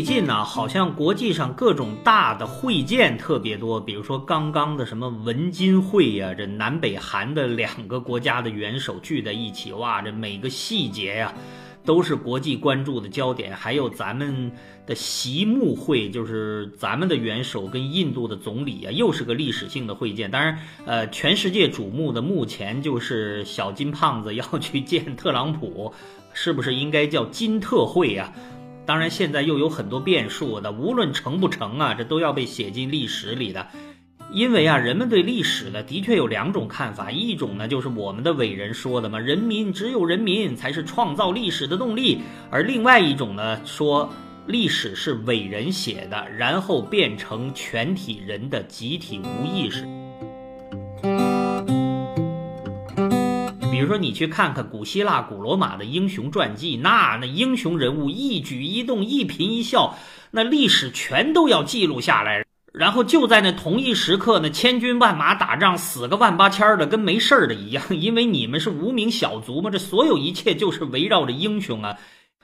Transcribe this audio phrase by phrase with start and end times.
[0.00, 11.34] 最近呢，好像国际上各种大的会见特别多，比如说刚刚的什么文金会呀，这南北韩的两个国家的元首聚在一起，哇，这每个细节呀，
[11.84, 13.54] 都是国际关注的焦点。
[13.54, 14.50] 还有咱们
[14.86, 20.30] 的习慕会，就是咱们的元首跟印度的总理啊，又是个历史性的会见。
[20.30, 25.92] 当然，呃，全世界瞩目的目前就是小金胖子要去见特朗普，
[26.32, 28.32] 是不是应该叫金特会呀？
[28.90, 33.64] 当然，现在又有很多变数的，无论成不成啊，这都要被写进历史里的。
[34.32, 42.18] 因为啊，人们对历史呢，的确有两种看法，一种呢就是我们的伟人说的嘛，人民只有人民才是创造历史的动力；
[42.50, 44.12] 而另外一种呢，说
[44.48, 49.86] 历史是伟人写的，然后变成全体人的集体无意识。
[53.80, 59.96] 比如说，你去看看古希腊、古罗马的英雄传记，那那英雄人物一举一动、一颦一笑，
[60.32, 62.44] 那历史全都要记录下来。
[62.74, 67.82] 然后就在那同一时刻，那千军万马打仗，死个万八千的，跟没事的一样。
[67.88, 71.96] 因为你们是无名小卒嘛，这所有一切就是围绕着英雄啊。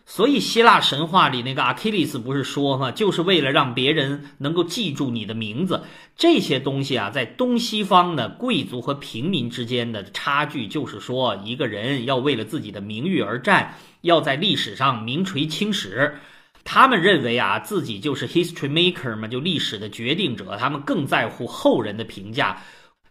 [0.09, 2.93] 所以，希腊神话里那个阿基里斯不是说吗？
[2.93, 5.83] 就是为了让别人能够记住你的名字。
[6.17, 16.15] 这些东西啊，在东西方的，贵族和平民之间的差距，就是说，一个人要为了自己的名誉而战，要在历史上名垂青史。
[16.63, 20.57] 他们认为啊，自己就是 history maker 嘛，就历史的决定者。
[20.57, 22.63] 他们更在乎后人的评价。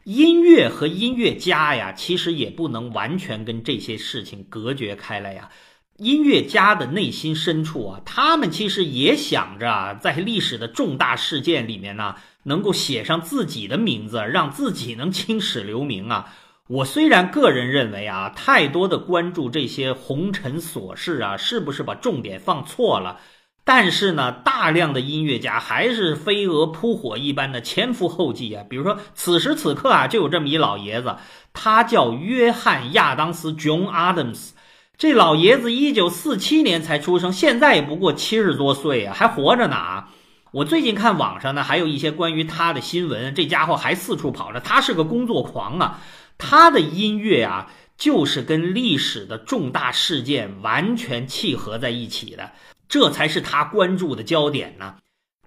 [0.05, 5.49] 音乐和音乐家呀，其实也不能完全跟这些事情隔绝开来呀。
[5.97, 16.33] 音乐家的内心深处啊，他们其实也想着啊，在历史的重大事件里面呢，能够写上自己的名字，让自己能青史留名啊。
[16.67, 23.19] 我虽然个人认为啊，太多的关注这些红尘琐事啊，是不是把重点放错了？
[23.63, 28.65] 但是呢，大量的音乐家还是飞蛾扑火一般的前赴后继啊。
[28.69, 31.15] 比如说，此时此刻啊，就有这么一老爷子，
[31.53, 34.49] 他叫约翰亚当斯 （John Adams）。
[34.97, 40.09] 这老爷子一九四七年才出生，现在也不过七十多岁啊，还活着呢啊。
[40.51, 44.61] 我最近看网上呢，还有一些关于他的新闻，这家伙还四处跑着。
[44.61, 45.99] 他是个工作狂啊，
[46.37, 47.67] 他的音乐啊，
[47.97, 52.51] 就是跟历史的重大事件完全契合在一起的，
[52.87, 54.95] 这才是他关注的焦点呢。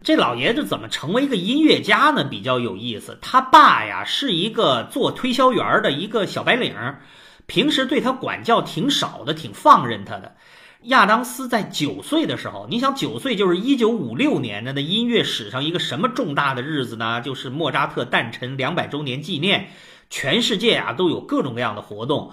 [0.02, 2.22] 这老爷子怎么成为一个音乐家呢？
[2.22, 6.74] 比较有意思，他爸呀是一个做推销员的一个小白领。
[7.48, 10.36] 平时对他管教挺少的，挺放任他的。
[10.82, 17.22] 亚当斯在九岁的时候，你想九岁就是一九五六年的那音乐史上一个什么重大的日子呢？
[17.22, 19.70] 就是莫扎特诞辰两百周年纪念，
[20.10, 22.32] 全世界啊都有各种各样的活动。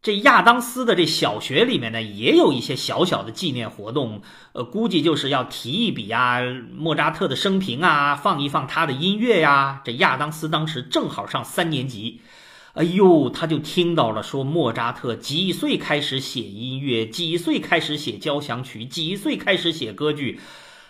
[0.00, 4.22] 这亚当斯的这小学里面呢，也有一些小小的纪念活动，
[4.54, 6.40] 呃，估计就是要提一笔啊，
[6.74, 9.82] 莫扎特的生平啊，放一放他的音乐呀。
[9.84, 12.22] 这亚当斯当时正好上三年级。
[12.74, 20.40] 哎呦，他就听到了说莫扎特几岁开始写音乐，几岁开始写交响曲，几岁开始写歌剧。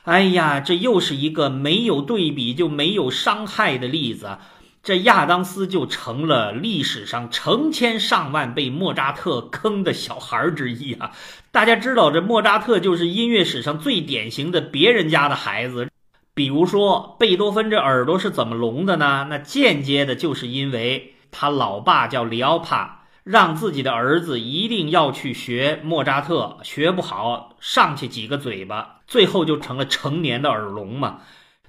[0.04, 4.38] 哎呀，这又是一个没有对比就没有伤害的例子。
[4.82, 11.12] 这亚当斯就成了历史上成千上万被莫扎特坑的小孩之一啊！
[11.52, 15.90] 大家知道，这莫扎特就是音乐史上最典型的别人家的孩子。
[16.32, 19.26] 比如说，贝多芬这耳朵是怎么聋的呢？
[19.28, 21.10] 那间接的就是因为。
[21.36, 31.22] 他老爸叫里奥帕，让自己的儿子一定要去学莫扎特，学不好上去几个嘴巴，最后就成了成年的耳聋嘛。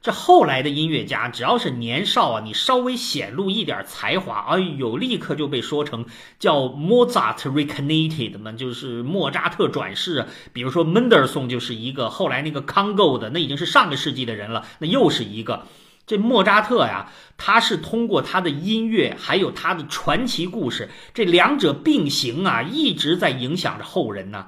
[0.03, 6.05] 这后来的音乐家，只要是年少啊，你稍微显露一点才华，哎呦，立刻就被说成
[6.37, 10.27] 叫 Mozart reincarnated 嘛，就是莫扎特转世。
[10.53, 15.63] 比如说门德尔松就是一个，后来那个康构的，那已经是上个世纪的人了，那又是一个。
[16.05, 24.47] 这莫扎特呀，他是通过他的音乐，还有他的传奇故事，这两者并行啊，一直在影响着后人呢。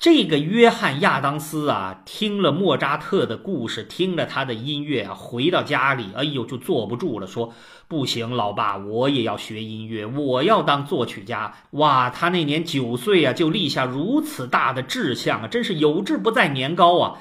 [0.00, 7.52] 这个约翰亚当斯啊，听了莫扎特的故事，听了他的音乐啊，回到家里，哎呦，就坐不住了，说
[7.88, 11.52] 不行，老爸，我也要学音乐，我要当作曲家。
[11.72, 17.18] 哇，他那年九岁啊，就立下如此大的志向啊，真是有志不在年高啊。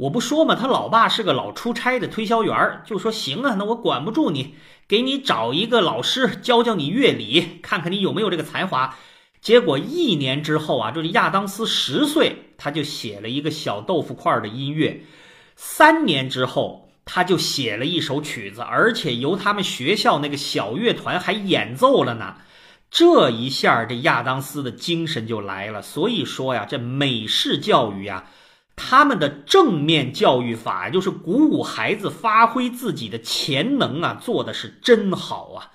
[0.00, 4.54] 我不说嘛，他老爸是个老出差的推销员就说行啊，那我管不住你，
[4.88, 8.96] 给你找一个老师教教你乐理，看看你有没有这个才华。
[9.42, 15.02] 结果一年之后啊，就是亚当斯十岁，他就写了一个小豆腐块的音乐；
[15.54, 22.36] 三年之后，他就写了一首曲子，而且由他们学校那个小乐团还演奏了呢。
[22.90, 25.82] 这一下，这亚当斯的精神就来了。
[25.82, 28.24] 所以说呀，这美式教育呀。
[28.82, 35.70] 他们的正面教育法就是鼓舞孩子发挥自己的潜能啊，做的是真好啊。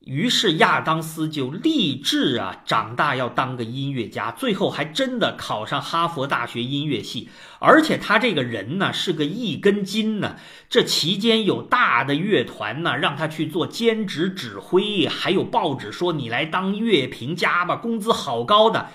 [0.00, 7.28] 于是亚当斯就立志啊，长大要当个音乐家，最后还真的考上哈佛大学音乐系。
[7.58, 10.36] 而且他这个人呢，是个一根筋呢。
[10.70, 18.86] 这期间有大的乐团呢，让他去做兼职指挥，还有报纸说你来当乐评家吧，工资好高的。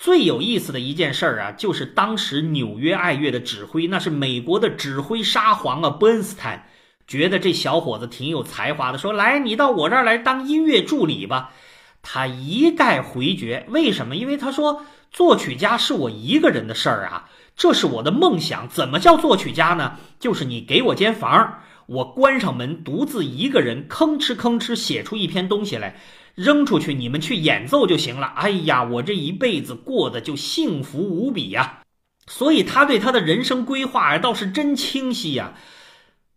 [0.00, 6.66] 最有意思的一件事儿啊，就是当时纽约爱乐的指挥，那是美国的指挥沙皇啊，伯恩斯坦。
[7.08, 11.52] 觉得这小伙子挺有才华的，说：“来，你到我这儿来当音乐助理吧。”
[12.00, 13.66] 他一概回绝。
[13.70, 14.14] 为什么？
[14.14, 18.68] 因为他说作曲家是我一个人的事儿啊，这是我的梦想。
[18.68, 19.96] 怎么叫作曲家呢？
[20.20, 25.96] 就是你给我间房，我关上门，独自一个人吭哧吭哧写出一篇东西来，
[26.38, 28.28] 扔出去，你们去演奏就行了。
[28.28, 31.80] 哎呀，我这一辈子过得就幸福无比呀。
[32.28, 35.54] 所以他对他的人生规划倒是真清晰呀。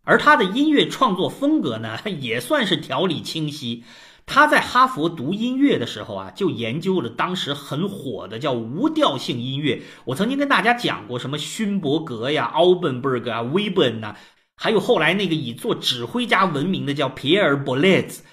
[0.03, 3.83] 而他的音乐创作风格呢，也算是条理清晰。
[4.25, 9.83] 他在哈佛读音乐的时候啊，就研究了当时很火的叫无调性音乐。
[10.06, 14.15] 我曾经跟大家讲过，什么勋伯格呀、奥本伯格啊、威本呐，
[14.56, 18.24] 还有后来那个以做指挥家闻名的叫皮埃尔·博列兹。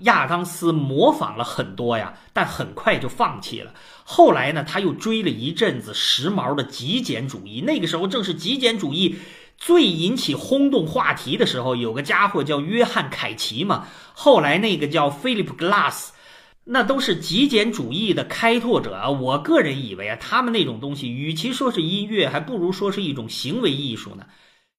[0.00, 3.72] 亚当斯模仿了很多呀，但很快就放弃了。
[4.04, 7.60] 后来呢，他又追了一阵子时髦的极简主义。
[7.60, 9.16] 那个时候正是极简主义。
[9.58, 16.08] 最引起轰动话题的时候，有个家伙叫约翰凯奇嘛，后来那个叫 Philip Glass，
[16.64, 19.08] 那都是极简主义的开拓者啊。
[19.08, 24.26] 我个人以为啊，他们那种东西，与其说是音乐，还不如说是一种行为艺术呢。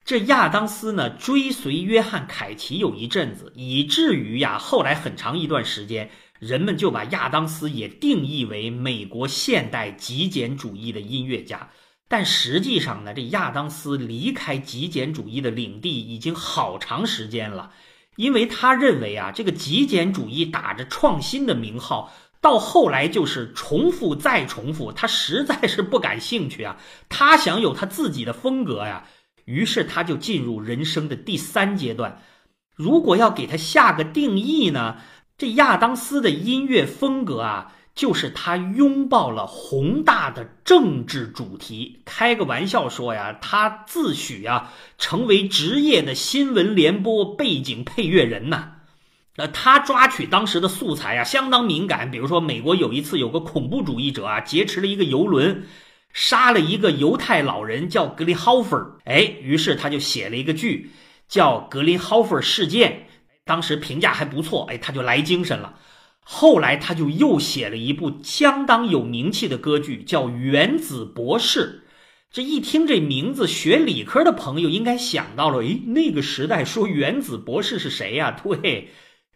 [0.06, 6.10] 这亚当斯呢，追随约翰凯奇有一阵子，以至于呀，后来很长一段时间，
[6.40, 11.70] 人们就把亚当斯也定义为美国现代极简主义的音乐家。
[12.10, 17.72] 但实际上呢，这亚当斯离开极简主义的领地已经好长时间了，
[18.18, 26.78] 因为他认为啊，这个极简主义打着创新的名号，到后来就是重复再重复，他实在是不感兴趣啊。
[27.08, 29.08] 他想有他自己的风格呀，
[29.45, 32.22] 于是他就进入人生的第三阶段。
[32.75, 34.98] 如果要给他下个定义呢，
[35.38, 37.74] 这亚当斯的音乐风格啊。
[37.95, 42.01] 就是他拥抱了宏大的政治主题。
[42.06, 48.72] 开个玩笑说呀，他自诩啊成为职业的新闻联播背景配乐人呐。
[49.36, 52.10] 呃，他抓取当时的素材啊，相当敏感。
[52.10, 55.68] 比如说，美国有一次有个恐怖主义者啊劫持了一个游轮，
[56.13, 58.95] 杀了一个犹太老人叫格林豪芬儿。
[59.04, 60.92] 哎，于是他就写了一个剧
[61.27, 62.92] 叫《格林豪芬事件》，
[63.44, 64.65] 当时评价还不错。
[64.69, 65.80] 哎，他就来精神了。
[66.19, 71.81] 后来他就又写了一部相当有名气的歌剧，叫《原子博士》。
[72.31, 78.31] 这一听这名字，学理科的朋友应该想到了，诶，那个时代说原子博士是谁呀？
[78.31, 78.89] 对，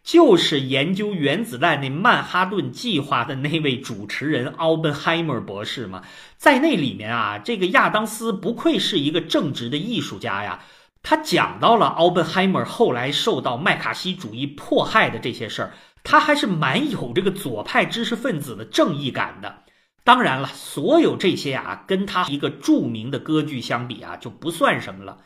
[0.08, 6.02] 就是研究原子弹那曼哈顿计划的那位主持人奥本海默博士嘛。
[6.38, 10.60] 在那里面啊，这个亚当斯不愧是一个正直的艺术家呀。
[11.02, 15.74] 他讲到了奥本海默后来受到麦卡锡主义迫害的这些事儿。
[16.02, 19.64] 他还是蛮有这个左派知识分子的正义感的。
[20.04, 25.18] 当然了，所有这些啊，跟他一个著名的歌剧相比啊，就不算什么了。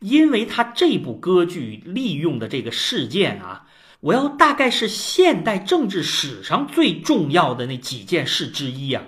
[0.00, 3.64] 因为他这部歌剧利用的这个事件啊，
[4.00, 9.02] 我要大概是现代政治史上最重要的那几件事之一啊，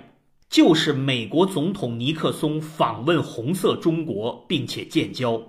[0.49, 5.41] 就是美国总统尼克松访问红色中国，并且建交。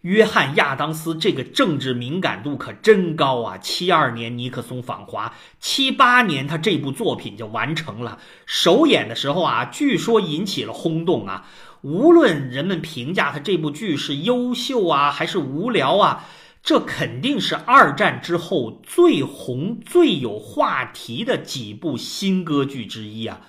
[0.00, 3.56] 约翰·亚当斯这个政治敏感度可真高啊！
[3.58, 8.18] 七二年尼克松访华，七八年他这部作品就完成了。
[8.44, 11.46] 首演的时候啊，据说引起了轰动啊。
[11.82, 16.24] 无论人们评价他这部剧是优秀啊，还是无聊啊，
[16.62, 23.40] 这肯定是二战之后最红、最有话题的几部新歌剧之一啊。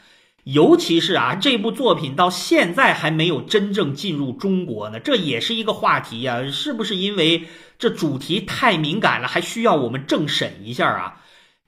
[0.46, 6.52] 尤其是啊，这部作品到现在还没有真正进入中国呢，这也是一个话题呀。
[6.52, 7.46] 是不是因为
[7.80, 11.22] 这主题太敏感了，还需要我们政审一下啊？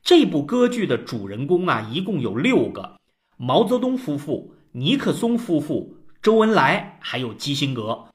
[0.04, 2.98] 这部歌剧的主人公啊，一共有六个：
[3.38, 8.08] 毛泽东夫妇、尼克松夫妇、周恩来，还有基辛格。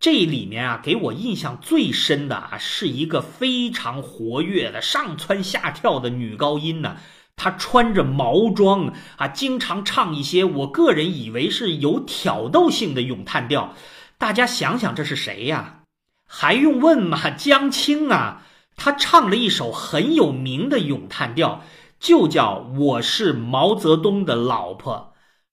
[0.00, 6.96] 这里面啊，给我印象最深的啊，是一个非常活跃的上蹿下跳的女高音呢。
[7.36, 13.74] 她穿着毛装啊，经常唱一些我个人以为是有挑逗性的咏叹调。
[14.16, 15.82] 大家想想，这是谁呀？
[16.26, 17.28] 还用问吗？
[17.28, 18.46] 江青啊！
[18.76, 21.62] 她唱了一首很有名的咏叹调，
[21.98, 25.09] 就叫《我是毛泽东的老婆》。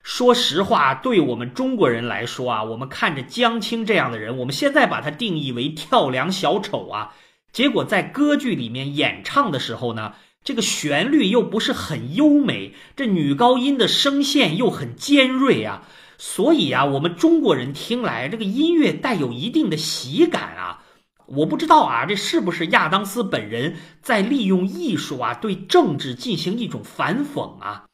[0.10, 7.14] 说实话，对我们中国人来说啊，我们看着江青这样的人，我们现在把他定义为跳梁小丑啊。
[7.52, 10.14] 结果在歌剧里面演唱的时候呢，
[10.46, 15.84] 这个旋律又不是很优美，这女高音的声线又很尖锐啊，
[16.18, 20.84] 所以啊，我们中国人听来这个音乐带有一定的喜感啊。
[21.26, 27.87] 我不知道啊，这是不是亚当斯本人在利用艺术啊，对政治进行一种反讽啊？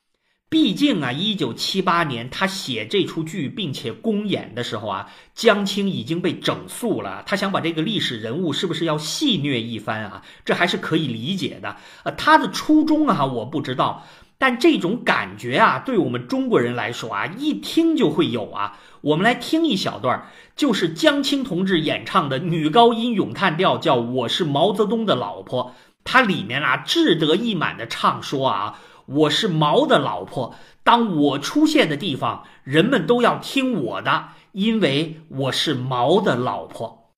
[0.54, 7.24] 毕竟啊，一九七八年他写这出剧并且公演的时候啊，江青已经被整肃了。
[7.26, 10.22] 他想把这个历史人物是不是要戏谑一番啊？
[10.46, 11.76] 这还是可以理解的。
[12.04, 14.06] 呃，他的初衷啊，我不知道，
[14.38, 18.78] 但这种感觉啊，对我们中国人来说啊，一听就会有啊。
[19.02, 25.66] 我们来听一小段，就是江青同志演唱的女高音咏叹调，叫《我是毛泽东的老婆》。
[26.04, 28.80] 它里面啊，志得意满的唱说啊。
[29.06, 37.10] 我是毛的老婆，当我出现的地方，人们都要听我的，因为我是毛的老婆。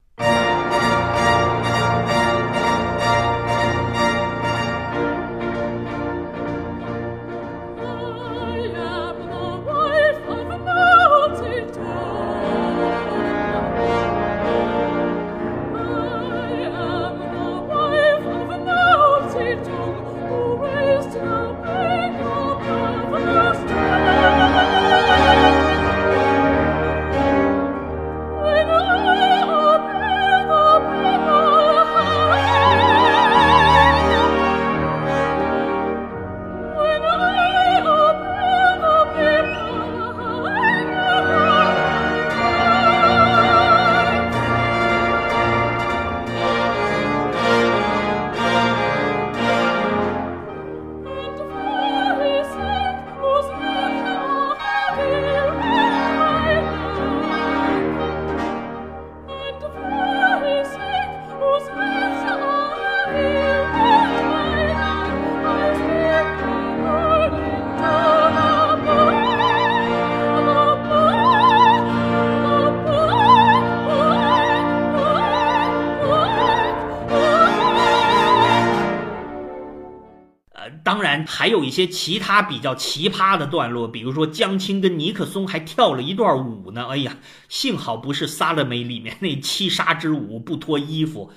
[80.84, 86.88] 当然，还有一些其他比较奇葩的段落，比如说江青跟尼克松还跳了一段舞呢。
[86.90, 87.18] 哎呀，
[87.50, 91.32] 幸好不是《萨勒梅》里面那七杀之舞，不脱衣服。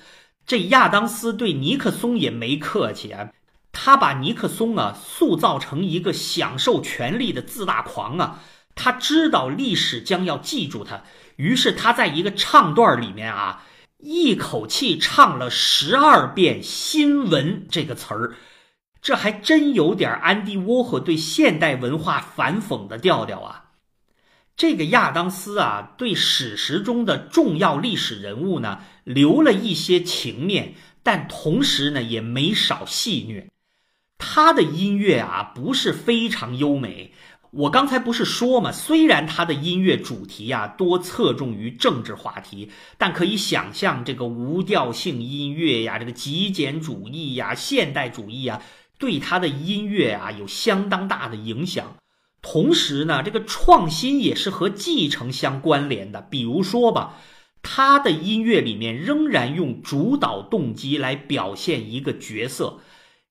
[0.45, 3.29] 这亚当斯对尼克松也没客气啊，
[3.71, 8.39] 他把尼克松啊塑造成一个享受权力的自大狂啊。
[8.73, 11.03] 他知道历史将要记住他，
[11.35, 13.63] 于是他在一个唱段里面啊，
[13.99, 18.35] 一口气唱了十二遍“新闻”这个词儿。
[19.01, 23.65] 这还真有点安迪沃霍对现代文化反讽的调调啊！
[24.57, 33.45] 这个亚当斯啊，对史实中的重要历史人物呢，留了一些情面，但同时呢，也没少戏谑。
[34.17, 37.13] 他的音乐啊，不是非常优美。
[37.51, 48.61] 我刚才不是说嘛，虽然他的音乐主题啊多侧重于政治话题，但可以想象，这个无调性音乐呀，这个极简主义呀，现代主义呀。
[48.99, 51.95] 对他的音乐啊有相当大的影响，
[52.41, 56.21] 同时呢，这个创新也是和继承相关联的。
[56.21, 57.15] 比如说吧，
[57.63, 62.79] 他的音乐里面仍然用主导动机来表现一个角色。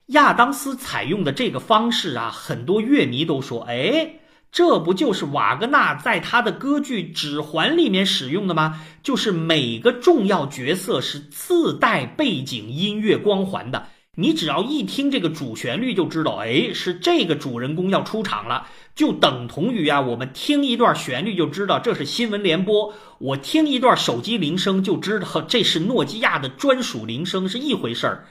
[0.06, 4.20] 亚当斯采用的这个方式啊，很多乐迷都说：“哎，
[4.50, 8.80] 这不就是瓦格纳在他的歌剧《指环》里面使用的吗？
[9.02, 13.88] 就是每个重要角色是自带背景音乐光环的。”
[14.20, 28.24] 你只要一听这个主旋律就知道，哎，是这个主人公要出场了，就等同于啊，我们听一段旋律就知道这是新闻联播，我听一段手机铃声就知道这是诺基亚的专属铃声是一回事儿。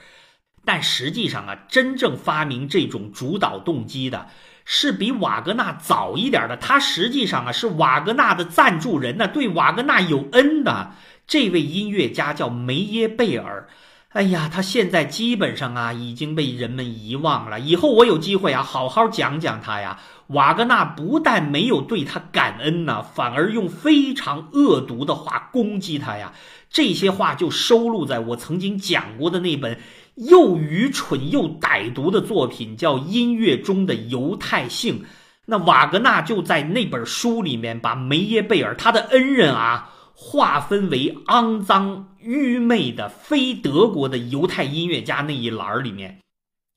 [0.62, 4.26] 但实际上啊，真正发明这种主导动机的
[4.66, 10.92] 是比瓦格纳早一点的，他实际上啊是瓦格纳的赞助人呢，对瓦格纳有恩的
[11.26, 13.66] 这位音乐家叫梅耶贝尔。
[14.10, 17.60] 哎呀，他现在基本上啊已经被人们遗忘了。
[17.60, 20.00] 以后我有机会啊，好好讲讲他呀。
[20.28, 26.32] 瓦格纳不但没有对他感恩呢，反而用非常恶毒的话攻击他呀。
[26.70, 29.78] 这些话就收录在我曾经讲过的那本
[30.14, 35.00] 又愚蠢又歹毒的作品，叫《音乐中的犹太性》。
[35.44, 39.90] 那瓦格纳就在那本书里面把梅耶贝尔他的恩人啊。
[40.20, 46.18] 划分为肮脏、愚昧的非德国的犹太音乐家那一栏儿里面，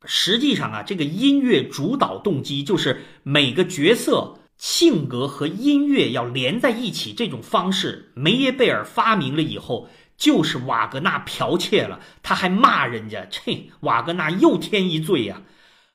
[0.05, 15.41] 实际上啊，这个音乐主导动机就是每个角色性格和音乐要连在一起，这种方式，梅耶贝尔发明了以后，就是瓦格纳剽窃了，他还骂人家，这瓦格纳又添一罪呀。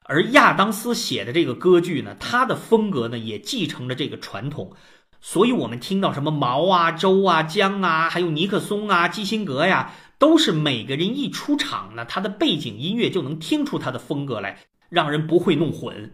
[0.08, 4.72] 而亚当斯写的这个歌剧呢，他的风格呢也继承了这个传统，
[5.28, 14.56] 所以我们听到什么毛啊、周啊、江啊，还有尼克松啊、基辛格呀，都是每个人一出场呢，他的背景音乐就能听出他的风格来，
[14.88, 16.12] 让人不会弄混。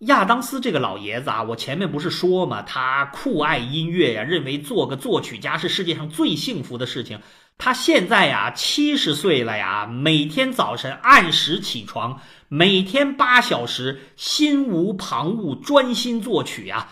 [0.00, 7.18] 亚当斯这个老爷子啊，我前面不是说嘛，他酷爱音乐呀，认为做个作曲家是世界上最幸福的事情。
[7.58, 16.88] 他现在呀七十岁了呀，每天早晨按时起床，每天八小时，心无旁骛，专心作曲啊。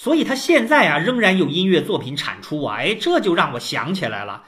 [0.00, 2.76] 所以他现在啊仍然有音乐作品产出啊。
[2.76, 4.44] 哎，这就让我想起来了，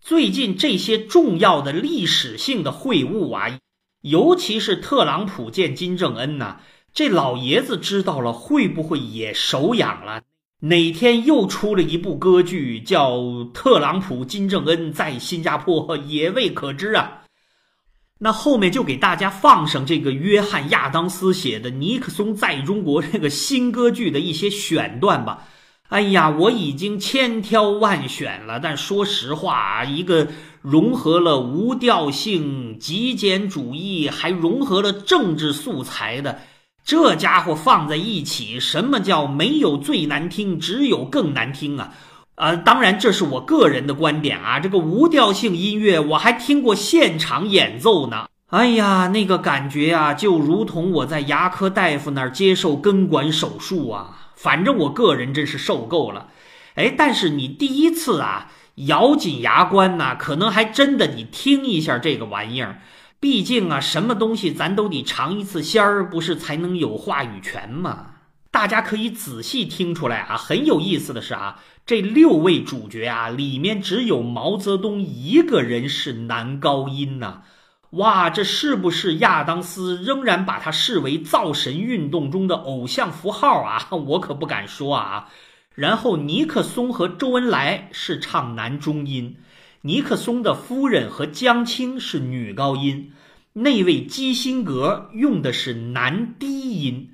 [0.00, 3.58] 最近这些重要的历史性的会晤啊，
[4.02, 6.60] 尤其是特朗普见金正恩呐。
[6.94, 10.22] 这老爷子知道了，会不会也手痒了？
[10.60, 13.18] 哪天又出了一部歌剧，叫
[13.52, 17.24] 《特朗普金正恩在新加坡》，也未可知啊。
[18.18, 25.44] 那后面就给大家放上这个约翰亚当斯写的《尼克松在中国》这个新歌剧的一些选段吧。
[25.88, 30.26] 哎呀，我已经千挑万选了，但说实话啊，一个
[30.60, 36.40] 融合了无调性、极简主义，还融合了政治素材的。
[36.84, 41.92] 这家伙放在一起，什么叫没有最难听，只有更难听啊？
[42.36, 44.60] 呃，当然这是我个人的观点啊。
[44.60, 54.32] 这个无调性音乐我还听过现场演奏呢，哎呀，那个感觉啊，就如同我在牙科大夫那儿接受根管手术啊。
[54.34, 56.28] 反正我个人真是受够了。
[56.74, 62.82] 哎，但是你第一次啊，咬紧牙关呐，可能还真的你听一下这个玩意儿。
[63.18, 68.08] 毕竟啊，什么东西咱都得尝一次鲜儿，不是才能有话语权吗？
[68.56, 77.42] 大家可以仔细听出来啊，很有意思的是啊，这六位主角啊，里面只有毛泽东一个人是男高音呐！
[77.90, 83.88] 哇，这是不是亚当斯仍然把他视为造神运动中的偶像符号啊？
[83.92, 85.28] 我可不敢说啊。
[85.74, 89.36] 然后尼克松和周恩来是唱男中音。
[89.82, 93.12] 尼克松的夫人和江青是女高音，
[93.52, 97.10] 那位基辛格用的是男低音。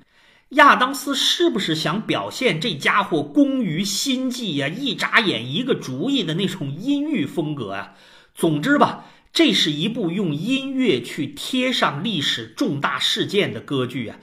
[0.52, 4.68] 亚当斯是不是想表现这家伙工于心计呀？
[4.68, 7.94] 一眨眼一个主意的那种阴郁风格啊？
[8.34, 14.18] 总之吧，这是一部用音乐去贴上历史重大事件的歌剧啊。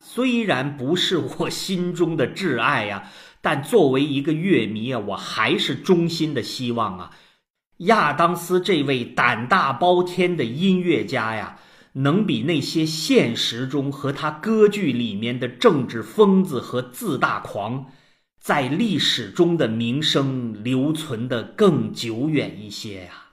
[0.00, 3.10] 虽然不是我心中的挚爱呀，
[3.42, 7.10] 但作为一个乐迷啊，我还是衷心的希望啊。
[7.78, 11.58] 亚当斯这位胆大包天的音乐家呀，
[11.96, 17.86] 能比那些现实中和他歌剧里面的政治疯子和自大狂，
[18.40, 23.23] 在历史中的名声留存的更久远一些呀。